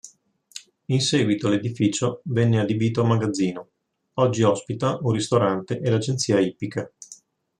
In 0.87 0.99
seguito 0.99 1.47
l'edificio 1.47 2.21
venne 2.23 2.59
adibito 2.59 3.03
a 3.03 3.05
magazzino, 3.05 3.69
oggi 4.13 4.41
ospita 4.41 4.97
un 4.99 5.11
ristorante 5.11 5.79
e 5.79 5.89
l'agenzia 5.91 6.39
ippica. 6.39 6.91